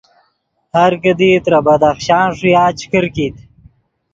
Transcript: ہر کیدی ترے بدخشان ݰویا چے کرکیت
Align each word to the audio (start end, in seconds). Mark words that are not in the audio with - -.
ہر 0.73 0.91
کیدی 1.01 1.29
ترے 1.43 1.59
بدخشان 1.65 2.27
ݰویا 2.37 2.63
چے 2.77 2.85
کرکیت 2.91 3.35